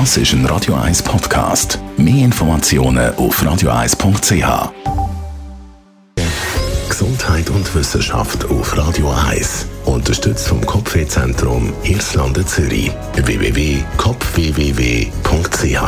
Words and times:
Das 0.00 0.16
ist 0.16 0.32
ein 0.32 0.44
Radio 0.46 0.74
1 0.74 1.04
Podcast. 1.04 1.78
Mehr 1.96 2.24
Informationen 2.24 3.14
auf 3.14 3.40
radio1.ch. 3.40 4.72
Gesundheit 6.88 7.48
und 7.50 7.72
Wissenschaft 7.76 8.44
auf 8.46 8.76
Radio 8.76 9.12
1. 9.12 9.68
Unterstützt 9.84 10.48
vom 10.48 10.66
Kopfwehzentrum 10.66 11.72
Irlande 11.84 12.44
Zürich. 12.44 12.90
www.kopfwww.ch. 13.14 15.82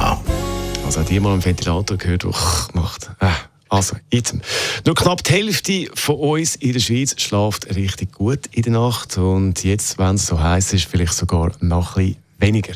Also 0.84 1.00
hat 1.00 1.10
jemand 1.10 1.34
am 1.34 1.44
Ventilator 1.44 1.98
gehört, 1.98 2.22
der 2.22 2.30
macht. 2.74 3.10
Äh. 3.18 3.26
Also, 3.68 3.96
jetzt. 4.12 4.36
Nur 4.84 4.94
knapp 4.94 5.24
die 5.24 5.32
Hälfte 5.32 5.88
von 5.94 6.14
uns 6.14 6.54
in 6.54 6.74
der 6.74 6.80
Schweiz 6.80 7.20
schlaft 7.20 7.74
richtig 7.74 8.12
gut 8.12 8.46
in 8.52 8.62
der 8.62 8.74
Nacht. 8.74 9.18
Und 9.18 9.64
jetzt, 9.64 9.98
wenn 9.98 10.14
es 10.14 10.26
so 10.26 10.40
heiß 10.40 10.74
ist, 10.74 10.84
vielleicht 10.84 11.14
sogar 11.14 11.50
noch 11.58 11.96
ein 11.96 12.06
bisschen 12.06 12.25
weniger. 12.38 12.74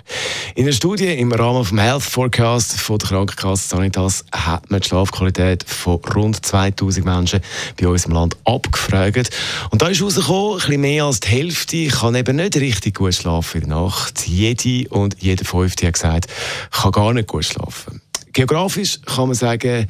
In 0.55 0.65
einer 0.65 0.73
Studie 0.73 1.07
im 1.07 1.33
Rahmen 1.33 1.63
des 1.63 1.73
Health 1.73 2.03
Forecast 2.03 2.81
von 2.81 2.99
der 2.99 3.09
Krankenkasse 3.09 3.69
Sanitas 3.69 4.25
hat 4.33 4.71
man 4.71 4.81
die 4.81 4.89
Schlafqualität 4.89 5.65
von 5.65 6.01
rund 6.15 6.45
2000 6.45 7.05
Menschen 7.05 7.41
bei 7.81 7.89
uns 7.89 8.07
im 8.07 8.13
Land 8.13 8.37
abgefragt. 8.45 9.31
Und 9.71 9.83
da 9.83 9.89
ist 9.89 10.01
herausgekommen, 10.01 10.53
ein 10.53 10.59
bisschen 10.59 10.81
mehr 10.81 11.05
als 11.05 11.21
die 11.21 11.29
Hälfte 11.29 11.87
kann 11.89 12.15
eben 12.15 12.37
nicht 12.37 12.57
richtig 12.57 12.97
gut 12.97 13.15
schlafen 13.15 13.63
in 13.63 13.69
der 13.69 13.79
Nacht. 13.79 14.27
Jede 14.27 14.89
und 14.89 15.17
jeder 15.21 15.45
Fünfte 15.45 15.87
hat 15.87 15.95
gesagt, 15.95 16.27
kann 16.71 16.93
gar 16.93 17.13
nicht 17.13 17.29
gut 17.29 17.45
schlafen. 17.45 18.01
Geografisch 18.33 19.01
kann 19.07 19.27
man 19.27 19.35
sagen, 19.35 19.87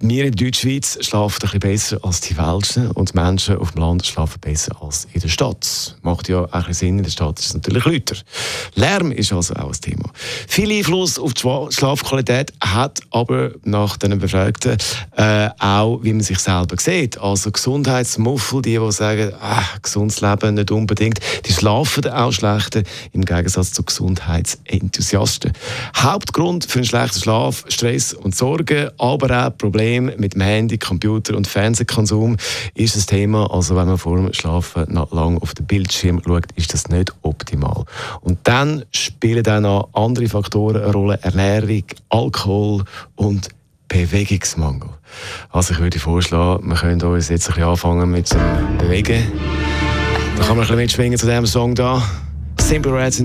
wir 0.00 0.24
in 0.24 0.32
Deutschschweiz 0.32 0.98
schlafen 1.02 1.38
ein 1.42 1.58
bisschen 1.58 1.60
besser 1.60 1.98
als 2.02 2.20
die 2.22 2.36
Welschen 2.36 2.90
und 2.92 3.12
die 3.12 3.18
Menschen 3.18 3.58
auf 3.58 3.72
dem 3.72 3.82
Land 3.82 4.06
schlafen 4.06 4.40
besser 4.40 4.74
als 4.80 5.06
in 5.12 5.20
der 5.20 5.28
Stadt. 5.28 5.96
Macht 6.02 6.28
ja 6.28 6.46
auch 6.50 6.72
Sinn, 6.72 6.98
in 6.98 7.04
der 7.04 7.10
Stadt 7.10 7.38
ist 7.38 7.46
es 7.46 7.54
natürlich 7.54 7.84
lauter. 7.84 8.16
Lärm 8.74 9.12
ist 9.12 9.32
also 9.32 9.54
auch 9.54 9.68
ein 9.68 9.80
Thema. 9.80 10.10
Viel 10.48 10.72
Einfluss 10.72 11.18
auf 11.18 11.34
die 11.34 11.42
Schlafqualität 11.42 12.52
hat 12.60 13.00
aber 13.10 13.52
nach 13.64 13.98
den 13.98 14.18
Befragten 14.18 14.78
äh, 15.16 15.50
auch, 15.58 16.02
wie 16.02 16.12
man 16.12 16.22
sich 16.22 16.38
selber 16.38 16.76
sieht. 16.78 17.18
Also 17.18 17.50
Gesundheitsmuffel, 17.50 18.62
die, 18.62 18.78
die 18.78 18.92
sagen, 18.92 19.32
ah, 19.40 19.62
gesundes 19.82 20.20
Leben 20.20 20.54
nicht 20.54 20.70
unbedingt, 20.70 21.20
die 21.46 21.52
schlafen 21.52 22.08
auch 22.08 22.32
schlechter 22.32 22.82
im 23.12 23.24
Gegensatz 23.24 23.72
zu 23.72 23.82
Gesundheitsenthusiasten. 23.82 25.52
Hauptgrund 25.96 26.64
für 26.64 26.78
einen 26.78 26.86
schlechten 26.86 27.20
Schlaf 27.20 27.64
Stress 27.74 28.12
und 28.14 28.34
Sorgen, 28.34 28.88
aber 28.98 29.46
auch 29.46 29.56
Probleme 29.58 30.14
mit 30.16 30.34
dem 30.34 30.40
Handy, 30.40 30.78
Computer 30.78 31.36
und 31.36 31.46
Fernsehkonsum 31.46 32.36
ist 32.74 32.96
das 32.96 33.06
Thema. 33.06 33.50
Also 33.52 33.76
wenn 33.76 33.86
man 33.86 33.98
vor 33.98 34.16
dem 34.16 34.32
Schlafen 34.32 34.92
noch 34.92 35.12
lange 35.12 35.42
auf 35.42 35.54
den 35.54 35.66
Bildschirm 35.66 36.22
schaut, 36.24 36.46
ist 36.54 36.72
das 36.72 36.88
nicht 36.88 37.12
optimal. 37.22 37.84
Und 38.20 38.38
dann 38.44 38.84
spielen 38.92 39.42
dann 39.42 39.64
noch 39.64 39.88
andere 39.92 40.28
Faktoren 40.28 40.82
eine 40.82 40.92
Rolle: 40.92 41.18
Ernährung, 41.22 41.84
Alkohol 42.08 42.84
und 43.16 43.48
Bewegungsmangel. 43.88 44.88
Also 45.50 45.74
ich 45.74 45.80
würde 45.80 45.98
vorschlagen, 45.98 46.68
wir 46.68 46.76
können 46.76 47.02
uns 47.02 47.28
jetzt 47.28 47.48
ein 47.48 47.54
bisschen 47.54 47.68
anfangen 47.68 48.10
mit 48.10 48.32
dem 48.32 48.78
Bewegen. 48.78 49.30
Da 50.36 50.44
kann 50.44 50.56
man 50.56 50.58
ein 50.58 50.60
bisschen 50.60 50.76
mitschwingen 50.76 51.18
zu 51.18 51.26
diesem 51.26 51.46
Song 51.46 51.74
da. 51.74 52.02
Simple 52.58 52.92
Reds. 52.92 53.24